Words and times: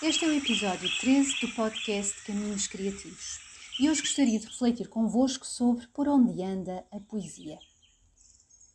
Este 0.00 0.24
é 0.24 0.28
o 0.28 0.32
episódio 0.32 0.88
13 1.00 1.40
do 1.40 1.52
podcast 1.56 2.24
Caminhos 2.24 2.68
Criativos 2.68 3.40
e 3.80 3.90
hoje 3.90 4.00
gostaria 4.00 4.38
de 4.38 4.46
refletir 4.46 4.86
convosco 4.86 5.44
sobre 5.44 5.88
por 5.88 6.06
onde 6.06 6.40
anda 6.40 6.86
a 6.92 7.00
poesia. 7.00 7.58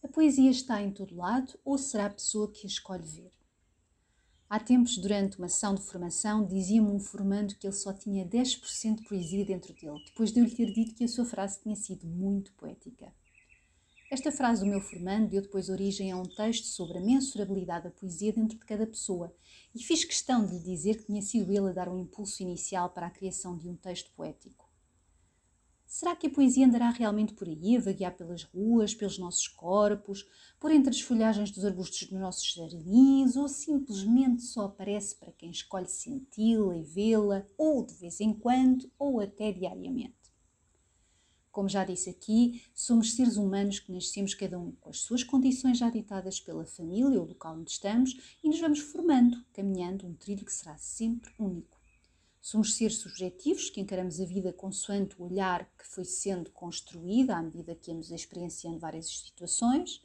A 0.03 0.07
poesia 0.09 0.51
está 0.51 0.81
em 0.81 0.91
todo 0.91 1.15
lado 1.15 1.57
ou 1.63 1.77
será 1.77 2.07
a 2.07 2.09
pessoa 2.09 2.51
que 2.51 2.67
a 2.67 2.69
escolhe 2.69 3.07
ver? 3.07 3.31
Há 4.49 4.59
tempos, 4.59 4.97
durante 4.97 5.39
uma 5.39 5.47
sessão 5.47 5.73
de 5.73 5.81
formação, 5.83 6.45
dizia-me 6.45 6.89
um 6.89 6.99
formando 6.99 7.55
que 7.55 7.65
ele 7.65 7.73
só 7.73 7.93
tinha 7.93 8.27
10% 8.27 8.97
de 8.97 9.07
poesia 9.07 9.45
dentro 9.45 9.73
dele, 9.73 10.03
depois 10.05 10.29
de 10.29 10.41
eu 10.41 10.43
lhe 10.43 10.51
ter 10.51 10.73
dito 10.73 10.93
que 10.93 11.05
a 11.05 11.07
sua 11.07 11.23
frase 11.23 11.61
tinha 11.61 11.77
sido 11.77 12.05
muito 12.05 12.51
poética. 12.55 13.13
Esta 14.13 14.31
frase 14.31 14.63
do 14.63 14.69
meu 14.69 14.79
formando 14.79 15.27
deu 15.27 15.41
depois 15.41 15.69
origem 15.69 16.11
a 16.11 16.15
um 16.15 16.21
texto 16.21 16.65
sobre 16.65 16.99
a 16.99 17.01
mensurabilidade 17.01 17.85
da 17.85 17.89
poesia 17.89 18.31
dentro 18.31 18.59
de 18.59 18.63
cada 18.63 18.85
pessoa 18.85 19.35
e 19.73 19.81
fiz 19.83 20.05
questão 20.05 20.45
de 20.45 20.53
lhe 20.53 20.59
dizer 20.59 20.97
que 20.97 21.07
tinha 21.07 21.21
sido 21.23 21.51
ele 21.51 21.69
a 21.69 21.73
dar 21.73 21.89
um 21.89 21.97
impulso 21.97 22.43
inicial 22.43 22.91
para 22.91 23.07
a 23.07 23.09
criação 23.09 23.57
de 23.57 23.67
um 23.67 23.75
texto 23.75 24.11
poético. 24.11 24.69
Será 25.87 26.15
que 26.15 26.27
a 26.27 26.29
poesia 26.29 26.67
andará 26.67 26.91
realmente 26.91 27.33
por 27.33 27.47
aí, 27.47 27.75
a 27.75 27.81
vaguear 27.81 28.15
pelas 28.15 28.43
ruas, 28.43 28.93
pelos 28.93 29.17
nossos 29.17 29.47
corpos, 29.47 30.23
por 30.59 30.69
entre 30.69 30.91
as 30.91 31.01
folhagens 31.01 31.49
dos 31.49 31.65
arbustos 31.65 32.07
dos 32.07 32.19
nossos 32.19 32.53
jardins, 32.53 33.35
ou 33.35 33.47
simplesmente 33.47 34.43
só 34.43 34.65
aparece 34.65 35.15
para 35.15 35.31
quem 35.31 35.49
escolhe 35.49 35.87
senti-la 35.87 36.77
e 36.77 36.83
vê-la, 36.83 37.47
ou 37.57 37.83
de 37.83 37.95
vez 37.95 38.21
em 38.21 38.31
quando, 38.31 38.91
ou 38.99 39.19
até 39.19 39.51
diariamente? 39.51 40.22
Como 41.53 41.69
já 41.69 41.85
disse 41.85 42.09
aqui, 42.09 42.63
somos 42.73 43.13
seres 43.13 43.37
humanos 43.37 43.77
que 43.77 43.91
nascemos 43.91 44.33
cada 44.33 44.57
um 44.57 44.71
com 44.71 44.89
as 44.89 45.01
suas 45.01 45.23
condições 45.23 45.77
já 45.77 45.87
ditadas 45.87 46.39
pela 46.39 46.65
família 46.65 47.21
ou 47.21 47.27
local 47.27 47.55
onde 47.55 47.69
estamos 47.69 48.37
e 48.43 48.49
nos 48.49 48.59
vamos 48.59 48.79
formando, 48.79 49.37
caminhando 49.53 50.07
um 50.07 50.15
trilho 50.15 50.43
que 50.43 50.51
será 50.51 50.75
sempre 50.79 51.31
único. 51.37 51.79
Somos 52.41 52.73
seres 52.73 52.97
subjetivos 52.97 53.69
que 53.69 53.79
encaramos 53.79 54.19
a 54.19 54.25
vida 54.25 54.51
consoante 54.51 55.15
o 55.19 55.25
olhar 55.25 55.71
que 55.77 55.85
foi 55.85 56.05
sendo 56.05 56.49
construído 56.49 57.29
à 57.29 57.43
medida 57.43 57.75
que 57.75 57.91
íamos 57.91 58.09
experienciando 58.09 58.79
várias 58.79 59.07
situações. 59.07 60.01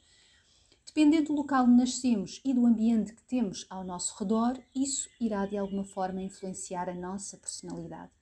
Dependendo 0.85 1.29
do 1.29 1.33
local 1.33 1.65
onde 1.65 1.77
nascemos 1.77 2.39
e 2.45 2.53
do 2.53 2.63
ambiente 2.63 3.15
que 3.15 3.23
temos 3.23 3.65
ao 3.71 3.83
nosso 3.83 4.15
redor, 4.19 4.61
isso 4.75 5.09
irá 5.19 5.47
de 5.47 5.57
alguma 5.57 5.83
forma 5.83 6.21
influenciar 6.21 6.87
a 6.87 6.93
nossa 6.93 7.37
personalidade. 7.37 8.18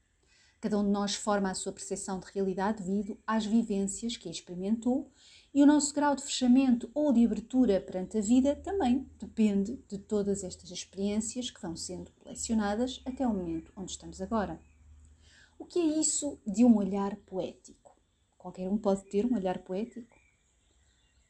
Cada 0.59 0.79
um 0.79 0.84
de 0.84 0.90
nós 0.90 1.13
forma 1.13 1.51
a 1.51 1.53
sua 1.53 1.72
percepção 1.72 2.19
de 2.19 2.25
realidade 2.34 2.81
devido 2.81 3.18
às 3.28 3.45
vivências 3.45 4.18
que 4.18 4.28
experimentou 4.28 5.12
e 5.53 5.62
o 5.62 5.68
nosso 5.68 5.94
grau 5.94 6.16
de 6.16 6.23
fechamento 6.23 6.90
ou 6.95 7.13
de 7.13 7.23
abertura 7.23 7.79
perante 7.79 8.18
a 8.18 8.22
vida 8.22 8.56
também 8.56 9.07
depende 9.19 9.78
de 9.88 10.00
todas 10.00 10.44
estas 10.44 10.72
experiências 10.72 11.51
que 11.51 11.62
vão 11.62 11.75
sendo 11.75 12.12
colecionadas 12.13 13.01
até 13.06 13.25
o 13.25 13.34
momento 13.34 13.72
onde 13.75 13.91
estamos 13.91 14.19
agora. 14.19 14.59
O 15.59 15.66
que 15.66 15.79
é 15.79 16.00
isso 16.00 16.40
de 16.45 16.66
um 16.66 16.75
olhar 16.78 17.16
poético? 17.18 17.95
Qualquer 18.35 18.68
um 18.68 18.78
pode 18.78 19.03
ter 19.06 19.25
um 19.25 19.35
olhar 19.35 19.59
poético? 19.59 20.16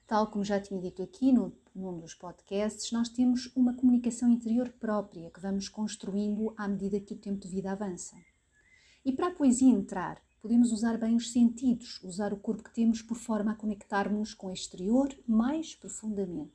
Tal 0.06 0.32
como 0.32 0.46
já 0.46 0.60
tinha 0.60 0.80
dito 0.80 1.04
aqui 1.04 1.34
no, 1.34 1.54
num 1.76 2.00
dos 2.00 2.14
podcasts, 2.14 2.94
nós 2.94 3.10
temos 3.10 3.52
uma 3.58 3.74
comunicação 3.74 4.30
interior 4.30 4.70
própria 4.80 5.30
que 5.32 5.42
vamos 5.42 5.68
construindo 5.68 6.54
à 6.56 6.66
medida 6.66 7.00
que 7.02 7.14
o 7.14 7.18
tempo 7.18 7.42
de 7.42 7.50
vida 7.50 7.74
avança. 7.74 8.16
E 9.08 9.14
para 9.14 9.28
a 9.28 9.32
poesia 9.32 9.72
entrar, 9.72 10.22
podemos 10.42 10.70
usar 10.74 10.98
bem 10.98 11.16
os 11.16 11.32
sentidos, 11.32 12.04
usar 12.04 12.34
o 12.34 12.38
corpo 12.38 12.62
que 12.62 12.74
temos 12.74 13.02
por 13.02 13.16
forma 13.16 13.54
a 13.54 13.56
conectarmos 13.56 14.34
com 14.34 14.48
o 14.48 14.54
exterior 14.54 15.08
mais 15.26 15.74
profundamente. 15.74 16.52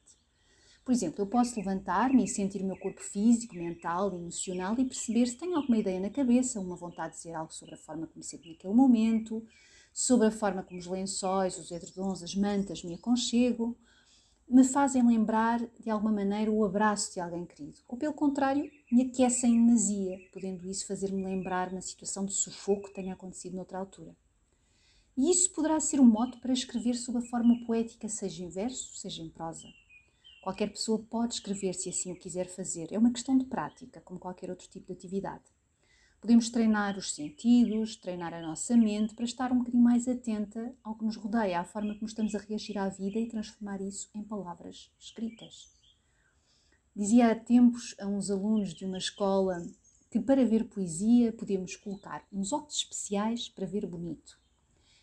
Por 0.85 0.93
exemplo, 0.93 1.23
eu 1.23 1.27
posso 1.27 1.57
levantar-me 1.57 2.23
e 2.23 2.29
sentir 2.29 2.61
o 2.61 2.67
meu 2.67 2.77
corpo 2.77 3.01
físico, 3.01 3.55
mental, 3.55 4.15
emocional 4.15 4.75
e 4.79 4.85
perceber 4.85 5.29
se 5.29 5.39
tenho 5.39 5.57
alguma 5.57 5.79
ideia 5.79 5.99
na 5.99 6.11
cabeça, 6.11 6.61
uma 6.61 6.77
vontade 6.77 7.13
de 7.13 7.23
dizer 7.23 7.33
algo 7.33 7.55
sobre 7.55 7.75
a 7.75 7.79
forma 7.79 8.07
como 8.07 8.19
me 8.19 8.23
sinto 8.23 8.47
naquele 8.47 8.75
momento, 8.75 9.43
sobre 9.91 10.27
a 10.27 10.31
forma 10.31 10.63
como 10.63 10.79
os 10.79 10.87
lençóis, 10.87 11.57
os 11.57 11.71
edredons, 11.71 12.23
as 12.23 12.35
mantas 12.35 12.85
me 12.85 12.97
aconchego, 12.97 13.79
me 14.49 14.65
fazem 14.65 15.07
lembrar 15.07 15.61
de 15.81 15.91
alguma 15.91 16.13
maneira 16.13 16.51
o 16.51 16.65
abraço 16.65 17.15
de 17.15 17.21
alguém 17.21 17.47
querido. 17.47 17.79
Ou 17.89 17.97
pelo 17.97 18.13
contrário, 18.13 18.71
me 18.91 19.03
aquecem 19.03 19.55
em 19.55 19.67
nazia, 19.67 20.19
podendo 20.33 20.69
isso 20.69 20.87
fazer-me 20.87 21.25
lembrar 21.25 21.71
uma 21.71 21.81
situação 21.81 22.27
de 22.27 22.33
sufoco 22.33 22.89
que 22.89 22.95
tenha 22.95 23.15
acontecido 23.15 23.57
noutra 23.57 23.79
altura. 23.79 24.15
E 25.17 25.31
isso 25.31 25.53
poderá 25.53 25.79
ser 25.79 26.01
um 26.01 26.05
mote 26.05 26.39
para 26.39 26.53
escrever 26.53 26.95
sob 26.95 27.19
a 27.19 27.23
forma 27.23 27.65
poética, 27.67 28.09
seja 28.09 28.43
em 28.43 28.49
verso, 28.49 28.97
seja 28.97 29.23
em 29.23 29.29
prosa. 29.29 29.69
Qualquer 30.43 30.71
pessoa 30.71 30.99
pode 30.99 31.35
escrever 31.35 31.75
se 31.75 31.89
assim 31.89 32.13
o 32.13 32.19
quiser 32.19 32.49
fazer. 32.49 32.93
É 32.93 32.99
uma 32.99 33.13
questão 33.13 33.37
de 33.37 33.45
prática, 33.45 34.01
como 34.01 34.19
qualquer 34.19 34.51
outro 34.51 34.69
tipo 34.69 34.87
de 34.87 34.93
atividade. 34.95 35.45
Podemos 36.23 36.49
treinar 36.51 36.97
os 36.97 37.13
sentidos, 37.13 37.97
treinar 37.97 38.33
a 38.33 38.41
nossa 38.41 38.77
mente 38.77 39.13
para 39.13 39.25
estar 39.25 39.51
um 39.51 39.59
bocadinho 39.59 39.83
mais 39.83 40.07
atenta 40.07 40.73
ao 40.85 40.95
que 40.95 41.05
nos 41.05 41.17
rodeia, 41.17 41.59
à 41.59 41.65
forma 41.65 41.95
como 41.95 42.07
estamos 42.07 42.33
a 42.37 42.39
reagir 42.39 42.79
à 42.79 42.89
vida 42.89 43.19
e 43.19 43.27
transformar 43.27 43.81
isso 43.81 44.09
em 44.15 44.23
palavras 44.23 44.89
escritas. 45.01 45.69
Dizia 46.95 47.33
há 47.33 47.35
tempos 47.35 47.97
a 47.99 48.07
uns 48.07 48.31
alunos 48.31 48.73
de 48.73 48.85
uma 48.85 48.99
escola 48.99 49.67
que 50.13 50.21
para 50.21 50.47
ver 50.47 50.69
poesia 50.69 51.33
podemos 51.33 51.75
colocar 51.75 52.25
uns 52.33 52.53
óculos 52.53 52.77
especiais 52.77 53.49
para 53.49 53.67
ver 53.67 53.85
bonito. 53.85 54.39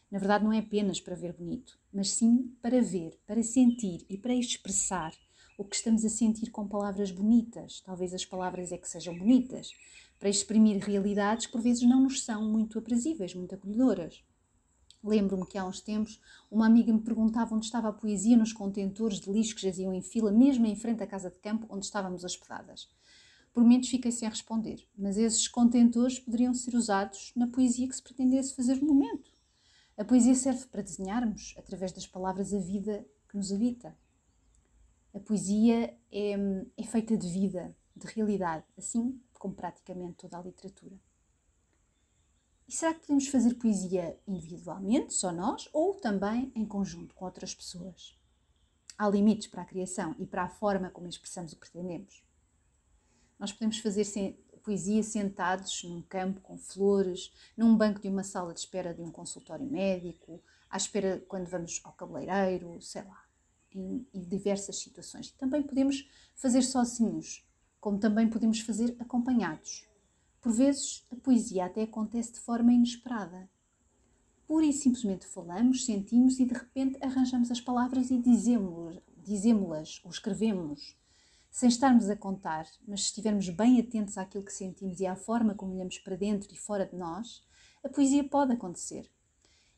Na 0.09 0.19
verdade, 0.19 0.46
não 0.46 0.53
é 0.53 0.59
apenas 0.59 1.01
para 1.01 1.18
ver 1.18 1.34
bonito, 1.34 1.78
mas 1.91 2.12
sim 2.12 2.56
para 2.62 2.81
ver, 2.81 3.19
para 3.28 3.44
sentir 3.44 4.06
e 4.09 4.18
para 4.18 4.34
expressar 4.34 5.12
o 5.59 5.66
que 5.66 5.75
estamos 5.75 6.06
a 6.06 6.09
sentir 6.09 6.52
com 6.52 6.66
palavras 6.66 7.12
bonitas. 7.12 7.81
Talvez 7.81 8.14
as 8.14 8.24
palavras 8.24 8.72
é 8.72 8.78
que 8.78 8.88
sejam 8.88 9.14
bonitas, 9.18 9.74
para 10.18 10.30
exprimir 10.30 10.81
realidades 10.81 11.47
que 11.47 11.52
por 11.52 11.59
vezes 11.59 11.84
não 11.84 12.00
nos 12.00 12.24
são 12.24 12.50
muito 12.50 12.80
aprazíveis, 12.80 13.36
muito 13.36 13.56
acolhedoras. 13.56 14.24
Lembro-me 15.03 15.46
que 15.46 15.58
há 15.58 15.66
uns 15.66 15.81
tempos 15.81 16.22
uma 16.50 16.66
amiga 16.66 16.94
me 16.94 17.01
perguntava 17.01 17.54
onde 17.54 17.66
estava 17.66 17.89
a 17.89 17.94
poesia 17.94 18.38
nos 18.38 18.54
contentores 18.54 19.19
de 19.19 19.30
lixo 19.30 19.54
que 19.54 19.62
jaziam 19.62 19.94
em 19.94 20.01
fila, 20.01 20.31
mesmo 20.31 20.66
em 20.66 20.78
frente 20.78 21.04
à 21.04 21.07
casa 21.07 21.30
de 21.30 21.38
campo 21.39 21.68
onde 21.69 21.86
estávamos 21.86 22.24
hospedadas. 22.24 22.88
Por 23.54 23.62
momentos 23.62 23.89
fiquei 23.89 24.13
sem 24.13 24.30
responder, 24.30 24.88
mas 24.98 25.18
esses 25.18 25.50
contentores 25.50 26.19
poderiam 26.19 26.54
ser 26.54 26.74
usados 26.74 27.34
na 27.36 27.48
poesia 27.48 27.88
que 27.89 27.95
se 27.95 28.01
pretendesse 28.01 28.56
fazer 28.56 28.81
no 28.81 28.94
momento. 28.94 29.30
A 29.98 30.06
poesia 30.06 30.36
serve 30.36 30.68
para 30.68 30.81
desenharmos, 30.81 31.54
através 31.57 31.92
das 31.92 32.07
palavras, 32.07 32.54
a 32.54 32.60
vida 32.60 33.06
que 33.28 33.36
nos 33.36 33.51
habita. 33.51 33.94
A 35.14 35.20
poesia 35.20 35.98
é, 36.12 36.34
é 36.78 36.84
feita 36.84 37.18
de 37.18 37.28
vida, 37.28 37.76
de 37.96 38.08
realidade, 38.08 38.66
assim 38.78 39.20
como 39.34 39.56
praticamente 39.56 40.18
toda 40.18 40.38
a 40.38 40.42
literatura. 40.42 41.00
E 42.68 42.72
será 42.72 42.94
que 42.94 43.00
podemos 43.00 43.28
fazer 43.28 43.56
poesia 43.56 44.20
individualmente, 44.28 45.14
só 45.14 45.32
nós, 45.32 45.68
ou 45.74 45.96
também 45.96 46.52
em 46.54 46.66
conjunto 46.66 47.16
com 47.16 47.26
outras 47.26 47.56
pessoas? 47.56 48.16
Há 48.96 49.10
limites 49.10 49.48
para 49.48 49.64
a 49.64 49.66
criação 49.66 50.16
e 50.20 50.26
para 50.28 50.44
a 50.44 50.50
forma 50.50 50.92
como 50.92 51.08
expressamos 51.08 51.52
o 51.52 51.56
que 51.56 51.62
pretendemos. 51.62 52.24
Nós 53.40 53.52
podemos 53.52 53.80
fazer 53.80 54.06
poesia 54.62 55.02
sentados 55.02 55.84
num 55.84 56.02
campo 56.04 56.42
com 56.42 56.58
flores, 56.58 57.34
num 57.58 57.76
banco 57.76 58.02
de 58.02 58.08
uma 58.08 58.24
sala 58.24 58.54
de 58.54 58.60
espera 58.60 58.94
de 58.94 59.02
um 59.02 59.10
consultório 59.10 59.66
médico, 59.66 60.44
à 60.70 60.78
espera 60.78 61.24
quando 61.28 61.48
vamos 61.48 61.82
ao 61.84 61.94
cabeleireiro, 61.94 62.80
sei 62.82 63.02
lá, 63.04 63.29
em, 63.74 64.06
em 64.13 64.21
diversas 64.21 64.77
situações. 64.77 65.31
Também 65.31 65.62
podemos 65.63 66.10
fazer 66.36 66.62
sozinhos, 66.62 67.45
como 67.80 68.00
também 68.00 68.27
podemos 68.27 68.60
fazer 68.60 68.95
acompanhados. 69.00 69.88
Por 70.42 70.54
vezes, 70.54 71.06
a 71.12 71.16
poesia 71.16 71.66
até 71.66 71.83
acontece 71.83 72.33
de 72.33 72.39
forma 72.39 72.74
inesperada. 72.74 73.50
Pura 74.48 74.66
e 74.66 74.74
simplesmente 74.74 75.27
falamos, 75.27 75.86
sentimos 75.86 76.39
e 76.39 76.45
de 76.45 76.54
repente 76.54 76.98
arranjamos 77.01 77.51
as 77.51 77.62
palavras 77.62 78.10
e 78.10 78.18
dizemos-las 78.18 80.01
ou 80.04 80.10
escrevemos 80.10 80.98
sem 81.51 81.68
estarmos 81.68 82.10
a 82.10 82.15
contar, 82.15 82.65
mas 82.88 83.01
se 83.01 83.07
estivermos 83.07 83.50
bem 83.50 83.80
atentos 83.80 84.18
àquilo 84.18 84.44
que 84.44 84.54
sentimos 84.54 85.00
e 85.00 85.06
à 85.06 85.15
forma 85.15 85.56
como 85.56 85.74
olhamos 85.74 85.98
para 86.00 86.15
dentro 86.15 86.54
e 86.54 86.57
fora 86.57 86.86
de 86.86 86.95
nós, 86.95 87.44
a 87.83 87.89
poesia 87.89 88.24
pode 88.24 88.54
acontecer. 88.54 89.10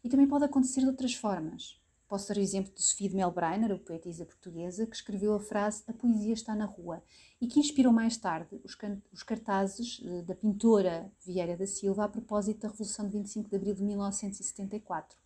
E 0.03 0.09
também 0.09 0.27
pode 0.27 0.45
acontecer 0.45 0.81
de 0.81 0.87
outras 0.87 1.13
formas. 1.13 1.80
Posso 2.11 2.27
dar 2.27 2.37
o 2.37 2.43
exemplo 2.43 2.73
de 2.75 2.83
Sofia 2.83 3.07
de 3.07 3.15
Melbreiner, 3.15 3.71
a 3.71 3.77
poetisa 3.77 4.25
portuguesa, 4.25 4.85
que 4.85 4.97
escreveu 4.97 5.33
a 5.33 5.39
frase 5.39 5.81
A 5.87 5.93
poesia 5.93 6.33
está 6.33 6.53
na 6.53 6.65
rua 6.65 7.01
e 7.39 7.47
que 7.47 7.57
inspirou 7.57 7.93
mais 7.93 8.17
tarde 8.17 8.59
os, 8.65 8.77
os 9.13 9.23
cartazes 9.23 10.01
eh, 10.03 10.21
da 10.23 10.35
pintora 10.35 11.09
Vieira 11.25 11.55
da 11.55 11.65
Silva 11.65 12.03
a 12.03 12.09
propósito 12.09 12.63
da 12.63 12.67
Revolução 12.67 13.05
de 13.05 13.13
25 13.13 13.49
de 13.49 13.55
Abril 13.55 13.73
de 13.75 13.83
1974. 13.83 15.17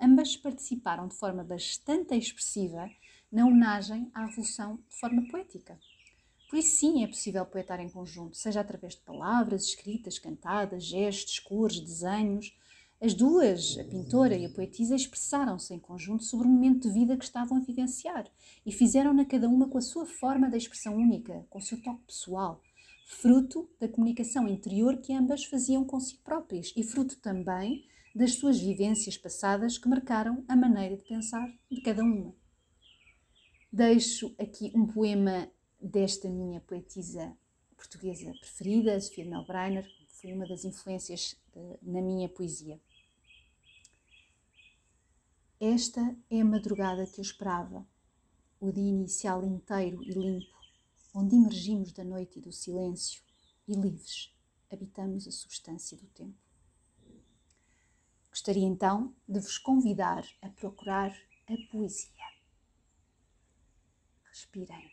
Ambas 0.00 0.36
participaram 0.36 1.06
de 1.06 1.14
forma 1.14 1.44
bastante 1.44 2.16
expressiva 2.16 2.90
na 3.30 3.46
homenagem 3.46 4.10
à 4.12 4.26
Revolução 4.26 4.80
de 4.88 4.98
forma 4.98 5.22
poética. 5.30 5.78
Por 6.50 6.58
isso, 6.58 6.80
sim, 6.80 7.04
é 7.04 7.06
possível 7.06 7.46
poetar 7.46 7.78
em 7.78 7.88
conjunto, 7.88 8.36
seja 8.36 8.60
através 8.60 8.96
de 8.96 9.02
palavras, 9.02 9.66
escritas, 9.66 10.18
cantadas, 10.18 10.82
gestos, 10.82 11.38
cores, 11.38 11.78
desenhos. 11.78 12.58
As 13.00 13.14
duas, 13.14 13.78
a 13.78 13.84
pintora 13.84 14.36
e 14.36 14.44
a 14.44 14.50
poetisa, 14.50 14.96
expressaram-se 14.96 15.72
em 15.72 15.78
conjunto 15.78 16.24
sobre 16.24 16.48
o 16.48 16.50
momento 16.50 16.88
de 16.88 16.94
vida 16.94 17.16
que 17.16 17.22
estavam 17.22 17.58
a 17.58 17.60
vivenciar 17.60 18.26
e 18.66 18.72
fizeram-na 18.72 19.24
cada 19.24 19.48
uma 19.48 19.68
com 19.68 19.78
a 19.78 19.82
sua 19.82 20.04
forma 20.04 20.50
de 20.50 20.56
expressão 20.56 20.96
única, 20.96 21.46
com 21.48 21.60
o 21.60 21.62
seu 21.62 21.80
toque 21.80 22.06
pessoal, 22.06 22.60
fruto 23.06 23.70
da 23.78 23.88
comunicação 23.88 24.48
interior 24.48 24.96
que 24.96 25.12
ambas 25.12 25.44
faziam 25.44 25.84
consigo 25.84 26.22
próprias 26.24 26.72
e 26.76 26.82
fruto 26.82 27.16
também 27.20 27.86
das 28.12 28.34
suas 28.34 28.58
vivências 28.58 29.16
passadas 29.16 29.78
que 29.78 29.88
marcaram 29.88 30.44
a 30.48 30.56
maneira 30.56 30.96
de 30.96 31.04
pensar 31.04 31.48
de 31.70 31.80
cada 31.80 32.02
uma. 32.02 32.34
Deixo 33.72 34.34
aqui 34.40 34.72
um 34.74 34.84
poema 34.88 35.48
desta 35.80 36.28
minha 36.28 36.60
poetisa 36.60 37.32
portuguesa 37.76 38.32
preferida, 38.40 39.00
Sofia 39.00 39.24
Melbreiner, 39.24 39.88
foi 40.20 40.32
uma 40.32 40.46
das 40.46 40.64
influências 40.64 41.36
uh, 41.54 41.78
na 41.82 42.02
minha 42.02 42.28
poesia. 42.28 42.80
Esta 45.60 46.16
é 46.30 46.40
a 46.40 46.44
madrugada 46.44 47.06
que 47.06 47.20
eu 47.20 47.22
esperava, 47.22 47.86
o 48.60 48.72
dia 48.72 48.88
inicial 48.88 49.44
inteiro 49.44 50.02
e 50.02 50.10
limpo, 50.10 50.56
onde 51.14 51.36
emergimos 51.36 51.92
da 51.92 52.04
noite 52.04 52.38
e 52.38 52.42
do 52.42 52.52
silêncio 52.52 53.22
e 53.66 53.74
livres 53.74 54.32
habitamos 54.70 55.26
a 55.26 55.30
substância 55.30 55.96
do 55.96 56.06
tempo. 56.08 56.36
Gostaria 58.28 58.66
então 58.66 59.14
de 59.26 59.40
vos 59.40 59.58
convidar 59.58 60.24
a 60.42 60.48
procurar 60.48 61.10
a 61.46 61.70
poesia. 61.70 62.10
Respirem. 64.30 64.90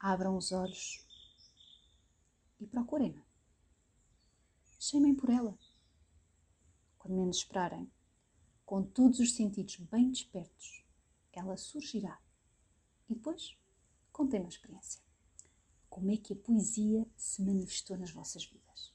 Abram 0.00 0.36
os 0.36 0.52
olhos 0.52 1.07
e 2.60 2.66
procurem-na. 2.66 3.22
Chamem 4.78 5.14
por 5.14 5.30
ela. 5.30 5.58
Quando 6.98 7.16
menos 7.16 7.38
esperarem, 7.38 7.90
com 8.64 8.82
todos 8.82 9.18
os 9.18 9.34
sentidos 9.34 9.76
bem 9.76 10.10
despertos, 10.10 10.84
ela 11.32 11.56
surgirá. 11.56 12.20
E 13.08 13.14
depois, 13.14 13.56
contem 14.12 14.40
uma 14.40 14.48
experiência. 14.48 15.00
Como 15.88 16.10
é 16.10 16.16
que 16.16 16.32
a 16.32 16.36
poesia 16.36 17.06
se 17.16 17.42
manifestou 17.42 17.96
nas 17.96 18.10
vossas 18.10 18.44
vidas? 18.44 18.92